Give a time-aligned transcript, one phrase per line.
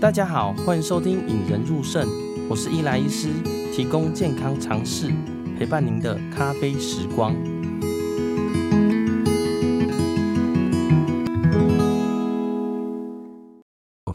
[0.00, 2.06] 大家好，欢迎收听《引人入胜》，
[2.48, 3.32] 我是伊莱医师，
[3.74, 5.12] 提供健康常识，
[5.58, 7.34] 陪伴您的咖啡时光。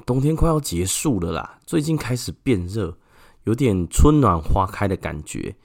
[0.05, 2.97] 冬天快要结束了啦，最近开始变热，
[3.43, 5.57] 有点春暖花开的感觉。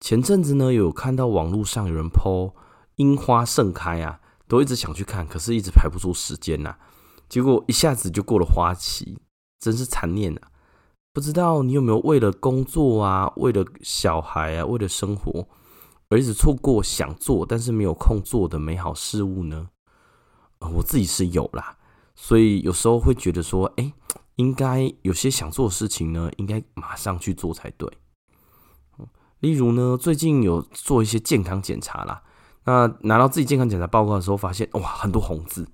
[0.00, 2.52] 前阵子呢，有看到网络上有人 po
[2.96, 6.78] 樱花盛开啊，都一直想去看，可是一直排不出时间呐、啊。
[7.26, 9.16] 结果一下子就过了花期，
[9.60, 10.48] 真是残念啊！
[11.12, 15.46] 不知道你有没有为了工作啊，为了小孩啊，为了生活，
[16.08, 19.68] 而一直错过想做但是没有空做的美好事物呢？
[20.60, 21.76] 呃，我自己是有啦，
[22.14, 23.92] 所以有时候会觉得说，哎，
[24.36, 27.90] 应该有些想做的事情呢，应该马上去做才对。
[29.40, 32.22] 例如呢，最近有做一些健康检查啦，
[32.64, 35.66] 那拿到自己健康检查报告的时候，发现哇，很多红字。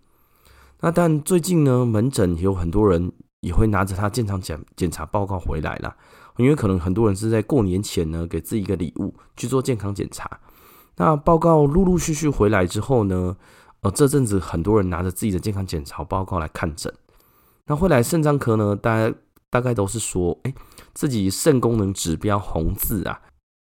[0.80, 3.12] 那但最近呢，门诊有很多人
[3.46, 5.96] 也会拿着他健康检检查报告回来啦，
[6.36, 10.40] 因为可能很多人是在过年前呢，给自己一个礼物去做健康检查。
[10.96, 13.36] 那报告陆陆续续回来之后呢，
[13.82, 16.92] 呃，这阵子很多人拿着自己的健康检查报告来看诊。
[17.66, 19.14] 那后来肾脏科呢，大家
[19.48, 20.52] 大概都是说，哎，
[20.92, 23.22] 自己肾功能指标红字啊，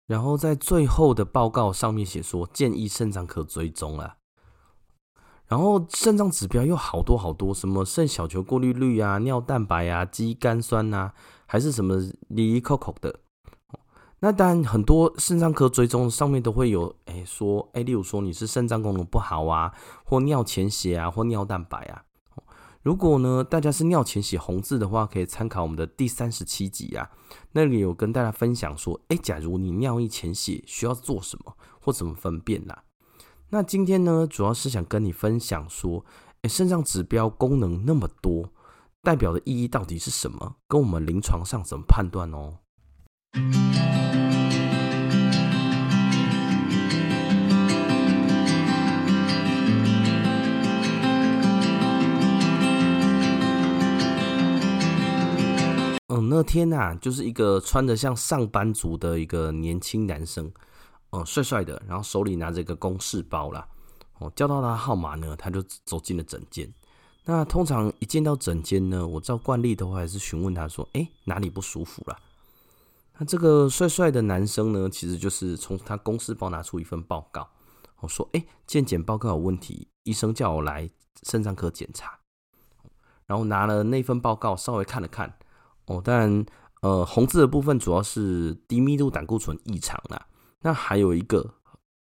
[0.07, 4.18] 然后在最后的报告上面写说，建议肾脏科追踪啊。
[5.49, 11.13] 然后肾脏指标又好多好多，什么肾小球过滤率啊、尿蛋白啊、肌酐酸呐，
[11.47, 11.97] 还是什么
[12.29, 13.21] 哩哩扣扣的。
[14.21, 19.73] 那当然，很多肾脏科追踪上面都会有，哎，说，哎，例如说你是肾脏功能不好啊，
[20.05, 22.03] 或尿潜血啊，或尿蛋白啊。
[22.83, 27.11] 如果呢，大家是尿潜血红字的话，可以参考我们的第三十七集啊，
[27.53, 32.77] 那里有跟大家分享说，哎，假如你尿液潜血，需要做什么或怎么分辨呐？
[33.51, 36.05] 那今天呢，主要是想跟你分享说，
[36.43, 38.53] 哎，肾脏指标功能那么多，
[39.03, 40.57] 代表的意义到底是什么？
[40.69, 42.59] 跟我们临床上怎么判断哦？
[56.09, 60.53] 嗯，那天啊，就是一个穿着像上班族的一个年轻男生。
[61.11, 63.67] 哦，帅帅的，然后手里拿着一个公事包啦。
[64.19, 66.73] 哦，叫到他号码呢，他就走进了诊间。
[67.25, 72.19] 那通常一见到诊间呢，我照惯例的话，还是询问他说：“哎，哪里不舒服啦？”
[73.19, 77.49] 那这个帅帅的男生呢，其实就是从他公事包拿出一份报告，
[78.01, 80.89] 我说：“哎，健检报告有问题，医生叫我来
[81.23, 82.19] 肾脏科检查。”
[83.27, 85.39] 然后拿了那份报告，稍微看了看。
[85.87, 86.47] 哦，当然，
[86.81, 90.27] 呃，红字的部分主要是低密度胆固醇异常啦。
[90.61, 91.55] 那还有一个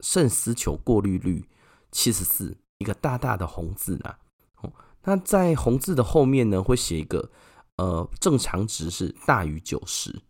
[0.00, 1.48] 肾丝球过滤率
[1.90, 4.14] 七十四，一个大大的红字呢。
[4.60, 4.72] 哦，
[5.04, 7.30] 那在红字的后面呢，会写一个
[7.76, 10.22] 呃正常值是大于九十。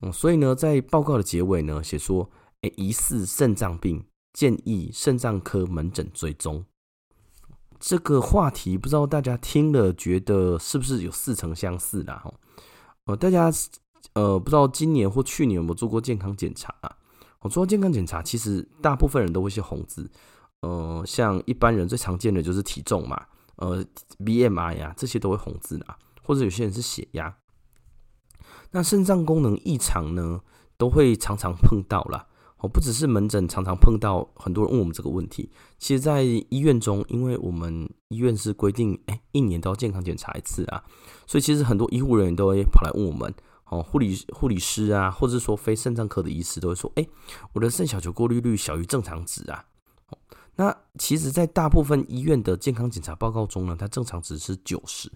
[0.00, 2.30] 嗯，所以呢，在报告的结尾呢，写说，
[2.62, 6.64] 哎，疑似肾脏病，建议肾脏科门诊追踪。
[7.78, 12.20] 这个话题不知道大家听了觉得是不是有似曾相似啦？
[12.24, 12.34] 哦，
[13.06, 13.50] 呃，大家
[14.12, 16.96] 呃不知道今年或去年有没有做过健康检查啊？
[17.40, 20.10] 我做健康检查，其实大部分人都会写红字，
[20.60, 23.84] 呃，像一般人最常见的就是体重嘛，呃
[24.18, 27.34] ，BMI 呀，这些都会红字啊，或者有些人是血压。
[28.72, 30.40] 那肾脏功能异常呢，
[30.76, 32.26] 都会常常碰到啦。
[32.58, 35.50] 哦，不只是门诊常常碰到，很多人问我们这个问题。
[35.78, 40.84] 其实，在医院中，因为我们医院是规定，哎，一年都要健康检查一次啊，
[41.26, 43.34] 所以其实很多医护人员都会跑来问我们。
[43.70, 47.06] 哦，护理护理师啊，或者说非肾脏科的医师都会说，哎，
[47.52, 49.64] 我的肾小球过滤率小于正常值啊。
[50.56, 55.10] 那其实，在大部分医院的健康检查报告中呢，它正常值是九十。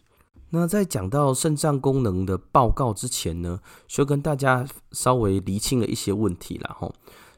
[0.50, 6.90] 那在讲到肾脏功能的报告之前呢，需要跟大家稍微厘清了一些问题了哈。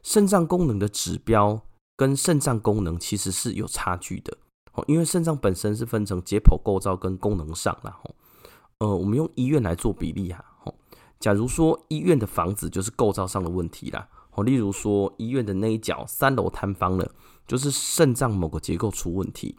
[0.03, 1.59] 肾脏功能的指标
[1.97, 4.37] 跟肾脏功能其实是有差距的，
[4.75, 8.11] 哦，因为肾脏本身是分成解剖构造跟功能上了哈。
[8.79, 10.45] 呃，我们用医院来做比例哈。
[11.19, 17.11] 假如说医院的房子就是构造上的问题啦，哦，例如说医院的那一角三楼坍方了，
[17.47, 19.57] 就是肾脏某个结构出问题；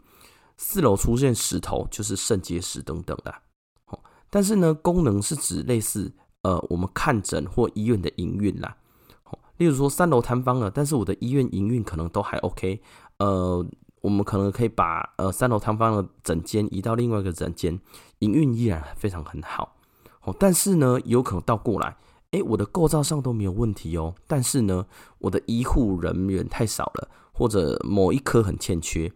[0.56, 3.42] 四楼出现石头，就是肾结石等等啦。
[3.86, 3.98] 哦，
[4.30, 6.12] 但是呢，功能是指类似
[6.42, 8.76] 呃，我们看诊或医院的营运啦。
[9.24, 12.80] 哦，例如说三楼坍方了，但是我的医院营运可能都还 OK，
[13.18, 13.66] 呃，
[14.00, 17.78] 我们可能可以把呃三楼坍方的诊间移到另外一个诊间，
[18.20, 19.74] 营运依然非常很好。
[20.22, 21.96] 哦但是呢，有可能倒过来，
[22.32, 24.86] 诶，我的构造上都没有问题哦，但是呢，
[25.18, 29.10] 我的医护人员太少了，或者某一科很欠缺，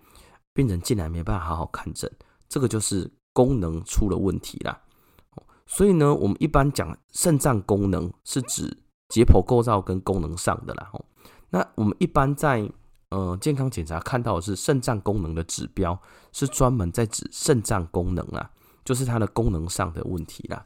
[0.54, 2.10] 病人进来没办法好好看诊，
[2.48, 4.80] 这个就是功能出了问题啦。
[5.36, 8.76] 哦所以呢，我们一般讲肾脏功能是指
[9.08, 10.90] 解剖构造跟功能上的啦。
[10.92, 11.02] 哦，
[11.48, 12.70] 那我们一般在
[13.08, 15.98] 呃健康检查看到的是肾脏功能的指标，
[16.32, 18.50] 是专门在指肾脏功能啊，
[18.84, 20.62] 就是它的功能上的问题啦。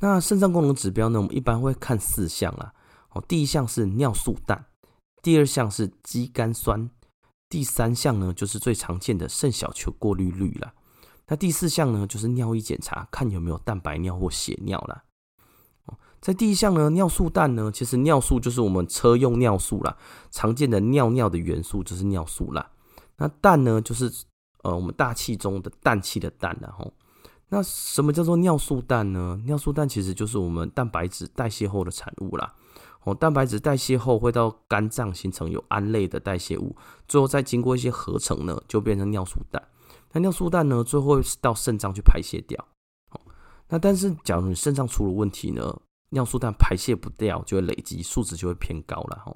[0.00, 2.72] 那肾脏功能指标呢，我们一般会看四项啦。
[3.10, 4.66] 哦，第一项是尿素氮，
[5.22, 6.88] 第二项是肌酐酸，
[7.48, 10.72] 第三项呢就是最常见的肾小球过滤率啦。
[11.26, 15.02] 那第四项呢，就是尿液检查，看有没有蛋白尿或血尿啦。
[16.20, 19.96] 在第一项呢，尿素氮呢，其实尿素就是我们车用尿素啦，
[20.30, 22.70] 常见的尿尿的元素就是尿素啦。
[23.16, 24.12] 那氮呢，就是
[24.62, 26.72] 呃我们大气中的氮气的氮啦。
[26.78, 26.92] 吼。
[27.50, 29.40] 那什么叫做尿素氮呢？
[29.46, 32.54] 尿素氮其实就是我们蛋白质代谢后的产物啦。
[33.04, 39.62] 哦，蛋白质代谢后会到肝脏形成有胺类的代谢物，最后再经过一些合成呢，就变成尿素氮。
[40.12, 42.62] 那尿素氮呢，最后会到肾脏去排泄掉。
[43.12, 43.20] 哦
[43.68, 45.74] 那但是假如你肾脏出了问题呢，
[46.10, 49.22] 尿素氮排泄不掉，就会累积，数值就会偏高了。
[49.24, 49.34] 哈，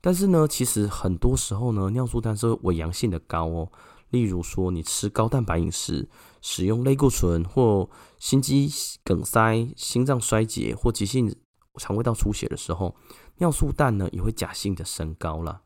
[0.00, 3.72] 但是呢，其实很多时候呢，尿素氮是伪阳性的高哦。
[4.10, 6.08] 例如说，你吃高蛋白饮食，
[6.42, 8.68] 使用类固醇或心肌
[9.02, 11.34] 梗塞、心脏衰竭或急性
[11.76, 12.94] 肠胃道出血的时候，
[13.38, 15.62] 尿素氮呢也会假性的升高了。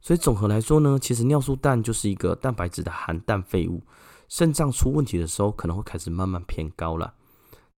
[0.00, 3.82] 所以总和来说呢，其实尿素氮就是一个蛋白质的含氮废物，
[4.28, 7.14] 肾脏出问题的时候可能会开始慢慢偏高了。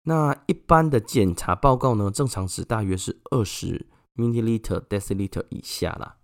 [0.04, 6.18] 那一般的检查报告呢，正常值大约是二十 milliliter deciliter 以下啦。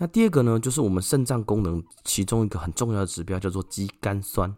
[0.00, 4.48] 那第二个呢，就是我们肾脏功能其中一个很重要的指标，叫做肌酐酸。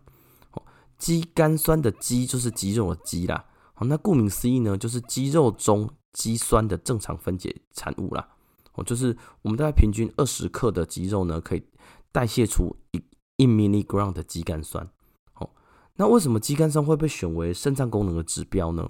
[0.53, 0.63] 哦，
[0.99, 3.47] 肌酐酸的肌就是肌肉的肌啦。
[3.73, 8.29] 好，那顾名思义呢，就是肌肉中肌酸的正常分解产物啦。
[8.75, 11.63] 哦，就是我们大概平均二十克的肌肉呢，可以
[12.13, 13.03] 代谢出一
[13.37, 14.87] 一 milligram 的肌酐酸。
[15.37, 15.49] 哦，
[15.97, 18.83] 那为什么肌酐酸会被选为肾脏功能的指标呢？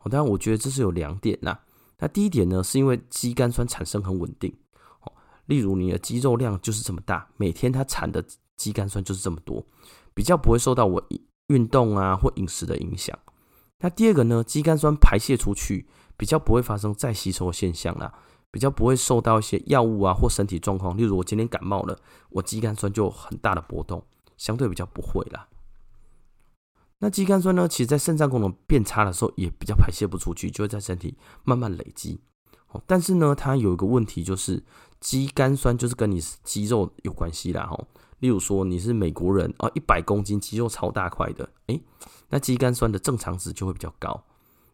[0.00, 1.60] 哦，当然我觉得这是有两点啦。
[1.98, 4.56] 那第一点呢，是因为肌酐酸产生很稳定。
[5.48, 8.22] 例如你的肌肉量就是这么大，每天它产的
[8.54, 9.66] 肌酐酸就是这么多，
[10.12, 11.02] 比较不会受到我
[11.46, 13.18] 运动啊或饮食的影响。
[13.80, 18.12] 那第二个呢，肌酐酸排泄出去比较不会发生再吸收的现象啦，
[18.50, 20.96] 比较不会受到一些药物啊或身体状况。
[20.96, 21.98] 例如我今天感冒了，
[22.30, 24.04] 我肌酐酸就很大的波动，
[24.36, 25.48] 相对比较不会啦。
[26.98, 32.20] 那肌酐酸呢，其实在肾脏功能变差的时候也比较排泄不出去，就会在身体慢慢累积。
[32.86, 34.62] 但是呢，它有一个问题，就是
[35.00, 37.66] 肌酐酸就是跟你肌肉有关系啦。
[37.66, 37.86] 哈，
[38.18, 41.82] 例如说你是美国人啊，一百公斤肌肉超大块的，诶，
[42.30, 44.24] 那肌酐酸的正常值就会比较高。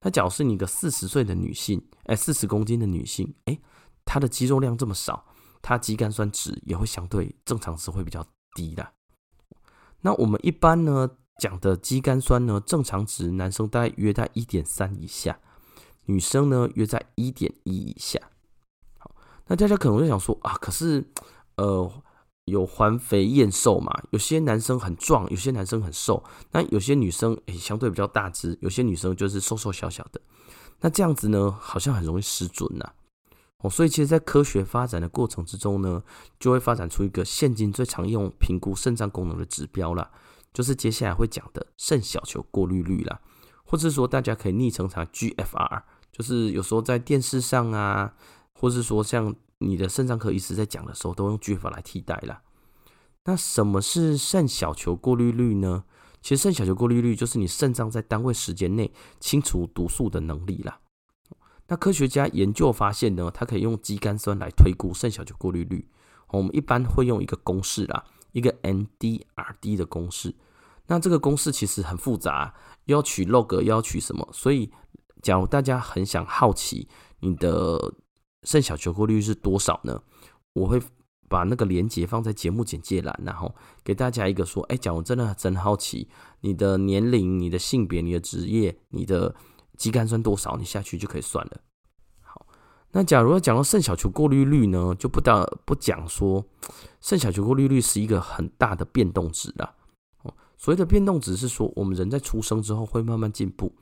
[0.03, 3.61] 那假如是你个四十岁的女性，诶，四十公斤的女性，诶，
[4.05, 5.27] 她的肌肉量这么少，
[5.63, 8.25] 她肌酐酸值也会相对正常值会比较
[8.55, 8.93] 低的。
[10.03, 15.39] 那我们一般呢讲的肌酐酸呢，正常值男生大概约在一点三以下。
[16.07, 18.21] 女生呢，约在一点一以下。
[19.47, 21.05] 那大家可能会想说啊，可是
[21.57, 21.91] 呃，
[22.47, 30.21] 有环肥燕瘦嘛，有些男生很壮，有些男生很瘦，那有些女生诶、欸、相对比较大只，有些女生就是瘦瘦小小的。
[30.81, 32.93] 那这样子呢，好像很容易失准呐。
[33.59, 36.03] 哦，所以其实，在科学发展的过程之中呢，
[36.39, 40.11] 就会发展出一个现今最常用评估肾脏功能的指标啦，
[40.53, 43.21] 就是接下来会讲的肾小球过滤率啦，
[43.65, 45.83] 或者说大家可以昵称它 GFR。
[46.13, 48.15] 就是有时候在电视上啊，
[48.59, 52.43] 或是说像你的肾脏科医师在讲的时候，都用 GF 来替代啦。
[53.25, 55.85] 那什么是肾小球过滤率呢？
[56.21, 60.81] 其实肾小球过滤率就是你肾脏在单位时间内清除毒素的能力啦。
[61.69, 65.89] 那科学家研究发现呢，它可以用肌酐酸来推估肾小球过滤率。
[66.29, 70.35] 我们一般会用一个公式啦，一个 NDRD 的公式。
[70.87, 74.71] 那这个公式其实很复杂，要取 log，要取什么，所以。
[75.23, 76.87] 假如大家很想好奇
[77.21, 77.95] 你的
[78.45, 80.01] 肾小球过滤率是多少呢？
[80.53, 80.81] 我会
[81.29, 86.07] 把那个连接放在节目简介栏，然后给大家一个说：哎，假如真的真好奇
[86.43, 89.35] 你的年龄、你的性别、你的职业、你的
[89.77, 91.61] 肌酐酸多少，你下去就可以算了。
[92.21, 92.47] 好，
[92.93, 96.45] 那假如要讲到肾小球过滤率呢，就不大不讲说
[97.01, 99.75] 肾小球过滤率是一个很大的变动值啦。
[100.23, 103.73] 哦，所谓的变动值是说，我们人在出生之后会慢慢进步。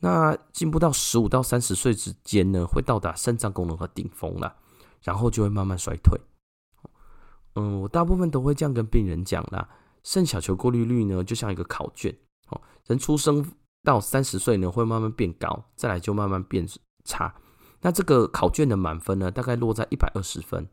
[0.00, 4.56] 那进步到十五到三十岁之间呢，会到达肾脏功能和顶峰了，
[5.02, 6.20] 然后就会慢慢衰退。
[7.54, 9.68] 嗯，我大部分都会这样跟病人讲啦。
[10.04, 12.16] 肾小球过滤率呢，就像一个考卷
[12.48, 13.44] 哦，人出生
[13.82, 16.66] 到三十岁呢，会慢慢变高，再来就慢慢变
[17.04, 17.34] 差。
[17.80, 20.68] 那这个考卷的满分呢，大概落在一百二十分。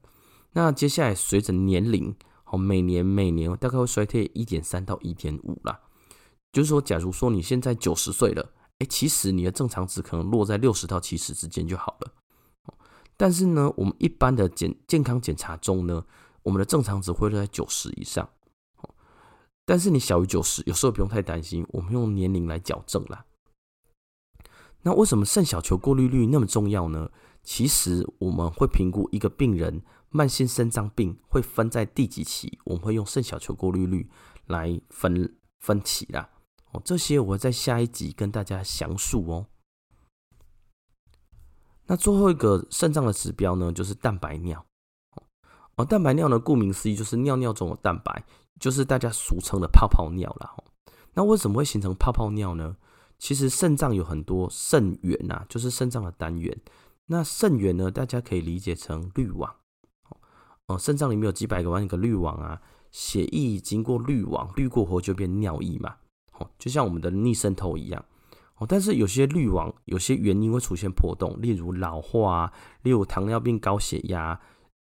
[0.53, 2.15] 那接下来随着年龄
[2.46, 5.79] 哦，每年每年大概会衰退一点三到一点五啦。
[6.51, 12.12] 就是说，假如说你现在九十岁了，哎，其实你的正常值可能落在六十到七十之间就好了。
[13.17, 16.05] 但是呢，我们一般的检健康检查中呢，
[16.44, 18.29] 我们的正常值会落在九十以上。
[19.65, 23.25] 但是你小于九十，有时候不用太担心，我们用年龄来矫正啦。
[24.82, 27.10] 那为什么肾小球过滤率那么重要呢？
[27.41, 34.10] 其实我们会评估一个病人慢性肾脏病会分在第几期，我们会用肾小球过滤率
[34.48, 36.29] 来分分期啦。
[36.84, 39.48] 这些我会在下一集跟大家详述哦。
[41.86, 44.65] 那最后一个肾脏的指标呢，就是蛋白尿。
[45.75, 48.24] 哦，蛋白尿呢，顾名思义就是尿尿中的蛋白，
[48.60, 50.55] 就是大家俗称的泡泡尿啦。
[51.13, 52.75] 那为什么会形成泡泡尿呢？
[53.17, 56.58] 其实肾脏有很多肾源呐，就是肾脏的单元。
[57.05, 59.55] 那肾源呢，大家可以理解成滤网。
[60.65, 65.98] 哦，肾脏里面有几百个万个滤网啊，血液经过滤网滤过后就变尿液嘛。
[66.38, 68.04] 哦，就像我们的逆渗透一样，
[68.58, 74.39] 哦，但是有些滤网有些原因会出现破洞，例如老化啊，例如糖尿病、高血压，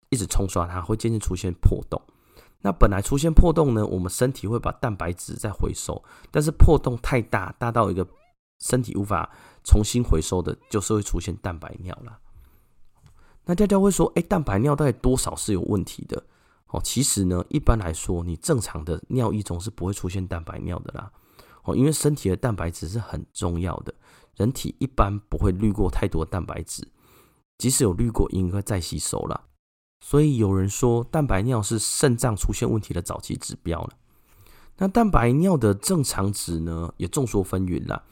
[0.09, 2.01] 一直冲刷它会渐渐出现破洞。
[2.61, 8.07] 那本来出现破洞呢，我们身体会把蛋白质再回收，但是破洞太大，大到一个
[8.61, 9.29] 身体无法
[9.65, 12.17] 重新回收的，就是会出现蛋白尿了。
[13.45, 16.23] 那大家会说，哎，蛋白尿大概多少是有问题的？
[16.67, 21.11] 哦，其实呢，一般来说，你正常的尿液中是不会出现蛋白尿的啦。
[21.63, 23.93] 哦，因为身体的蛋白质是很重要的，
[24.35, 26.87] 人体一般不会滤过太多蛋白质，
[27.57, 29.45] 即使有滤过，应该再吸收了。
[30.01, 33.91] 所以有人说，蛋白尿是肾脏出现问题的早期指标了。
[34.77, 38.03] 那蛋白尿的正常值呢，也众说纷纭啦。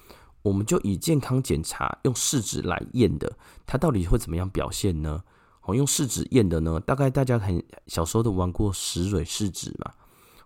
[0.43, 5.23] 我们就以健康检查用试纸来验的，它到底会怎么样表现呢？
[5.63, 9.91] 哦，用试纸验的呢，大概大家很小时候都玩过石蕊试纸嘛。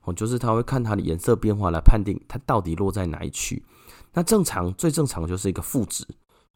[0.06, 3.62] 哦，就是他会看它的颜色变化来判定它到底落在哪一区。
[4.14, 6.08] 那正常最正常就是一个负值，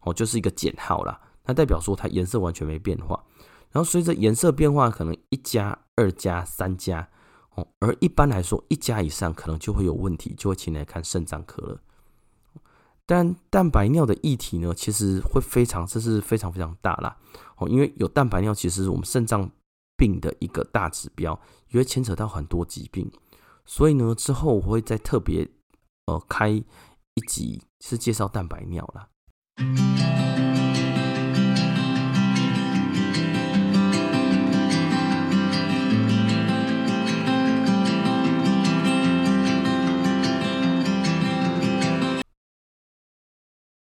[0.01, 1.19] 哦，就是一个减号啦。
[1.45, 3.21] 那代表说它颜色完全没变化。
[3.71, 7.07] 然后随着颜色变化，可能一加、二加、三加，
[7.55, 11.79] 哦，而一般来说一加以上可能就会有问题，就会请来看肾脏科了。
[13.05, 17.17] 但蛋白尿的议题呢，其实会非常，这是非常非常大啦。
[17.57, 19.49] 哦，因为有蛋白尿，其实是我们肾脏
[19.97, 21.39] 病的一个大指标，
[21.69, 23.11] 也会牵扯到很多疾病。
[23.71, 25.47] 所以呢，之后我会再特别
[26.07, 26.65] 呃开一
[27.27, 29.07] 集是介绍蛋白尿啦。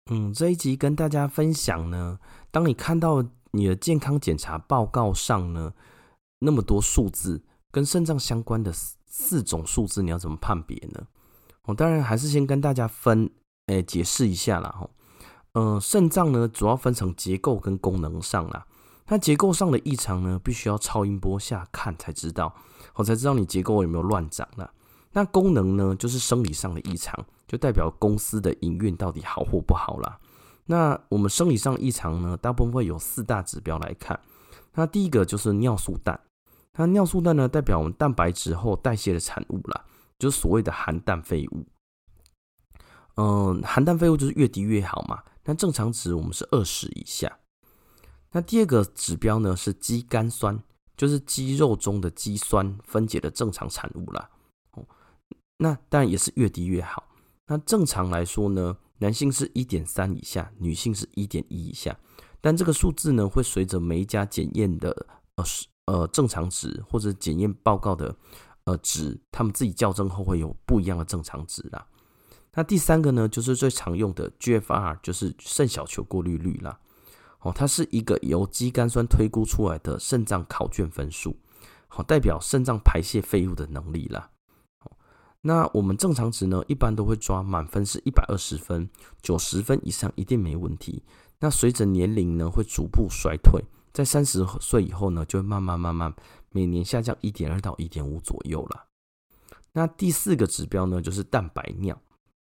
[0.10, 2.20] 嗯，这一集跟大家分享呢，
[2.52, 3.22] 当你看到
[3.52, 5.74] 你的健康检查报告上呢，
[6.40, 8.74] 那么多数字跟肾脏相关的。
[9.16, 11.06] 四种数字你要怎么判别呢？
[11.66, 13.30] 我当然还是先跟大家分，
[13.68, 14.70] 诶，解释一下啦。
[14.70, 14.90] 哈。
[15.54, 18.66] 嗯，肾脏呢主要分成结构跟功能上啦。
[19.06, 22.56] 那结构上的异常呢，必须要超音波下看才知道，
[22.96, 24.74] 我才知道你结构有没有乱长了。
[25.12, 30.18] 那功能呢，就是生理上的异常，就代表公司的营运到底好或不好啦。
[30.66, 34.20] 那我们生理上异常呢，大部分会有四大指标来看。
[34.74, 36.20] 那第一个就是尿素氮。
[36.78, 39.86] 那尿素氮呢，代表我们蛋白质后代谢的产物啦，
[40.18, 41.66] 就是所谓的含氮废物。
[43.16, 45.24] 嗯，含氮废物就是越低越好嘛。
[45.44, 47.40] 那正常值我们是二十以下。
[48.32, 50.64] 那第二个指标呢是肌酐酸，
[50.98, 54.30] 就是肌肉中的肌酸分解的正常产物啦。
[54.72, 54.84] 哦，
[55.58, 57.04] 那当然也是越低越好。
[57.46, 61.96] 那正常来说呢，男性是一点三以下，女性是一点一以下。
[62.42, 65.44] 但这个数字呢，会随着每一家检验的呃
[65.86, 68.16] 呃，正常值或者检验报告的
[68.64, 71.86] 呃值，他们自己校正后会有不一样的正常值啦。
[72.54, 76.80] 那第三个呢，就是最常用的 GFR，就是肾小球过滤率啦。
[77.42, 81.36] 哦，它是一个由肌酐酸推估出来的肾脏考卷分数，
[81.90, 84.30] 好，代表肾脏排泄废物的能力啦。
[85.42, 88.90] 那我们正常值呢，一般都会抓满分是一百二十分，
[89.22, 91.04] 九十分以上一定没问题。
[91.40, 93.62] 那随着年龄呢，会逐步衰退。
[93.94, 96.12] 在三十岁以后呢，就会慢慢慢慢
[96.50, 98.86] 每年下降一点二到一点五左右了。
[99.72, 101.96] 那第四个指标呢，就是蛋白尿。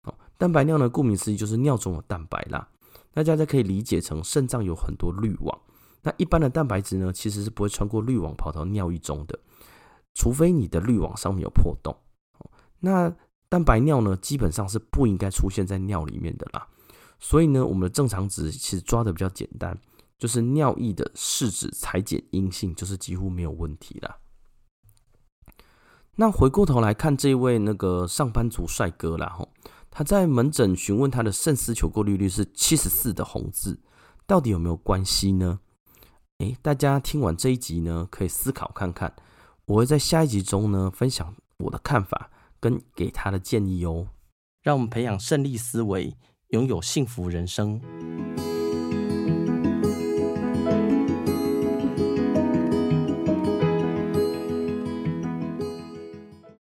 [0.03, 2.67] 哦，蛋白尿呢，顾名思义就是尿中的蛋白啦。
[3.13, 5.61] 大家可以理解成肾脏有很多滤网，
[6.01, 9.37] 那一般的蛋白质呢，其实是不会穿过滤网跑到尿液中的，
[10.13, 11.93] 除非你的滤网上面有破洞。
[12.79, 13.13] 那
[13.49, 16.65] 蛋白尿呢，基本上是不应该出现在尿里面的啦。
[17.19, 19.77] 所以呢，我们的正常值其实抓的比较简单。
[20.21, 24.19] 就是尿液的试纸裁剪阴性，就是几乎没有问题了。
[26.15, 29.49] 那回过头来看这位那个上班族帅哥啦，吼，
[29.89, 33.79] 他在门诊询问他的肾丝球过滤率是七十四的红字，
[34.27, 35.59] 到底有没有关系呢？
[36.37, 39.15] 诶，大家听完这一集呢，可以思考看看。
[39.65, 44.09] 我会在下一集中呢，分享我的看法跟给他的建议哦。
[44.61, 46.15] 让我们培养胜利思维，
[46.49, 47.81] 拥有幸福人生。